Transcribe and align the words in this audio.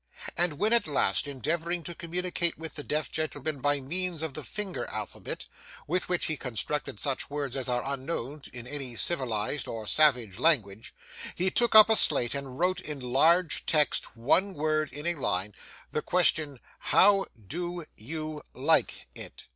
And 0.35 0.53
when 0.57 0.73
at 0.73 0.87
last, 0.87 1.27
endeavouring 1.27 1.83
to 1.83 1.93
communicate 1.93 2.57
with 2.57 2.73
the 2.73 2.81
deaf 2.83 3.11
gentleman 3.11 3.59
by 3.61 3.79
means 3.81 4.23
of 4.23 4.33
the 4.33 4.41
finger 4.41 4.87
alphabet, 4.87 5.45
with 5.85 6.09
which 6.09 6.25
he 6.25 6.37
constructed 6.37 6.99
such 6.99 7.29
words 7.29 7.55
as 7.55 7.69
are 7.69 7.83
unknown 7.85 8.41
in 8.51 8.65
any 8.65 8.95
civilised 8.95 9.67
or 9.67 9.85
savage 9.85 10.39
language, 10.39 10.95
he 11.35 11.51
took 11.51 11.75
up 11.75 11.87
a 11.87 11.95
slate 11.95 12.33
and 12.33 12.57
wrote 12.57 12.81
in 12.81 12.99
large 12.99 13.63
text, 13.67 14.17
one 14.17 14.55
word 14.55 14.91
in 14.91 15.05
a 15.05 15.13
line, 15.13 15.53
the 15.91 16.01
question, 16.01 16.59
'How—do—you—like—it? 16.79 19.45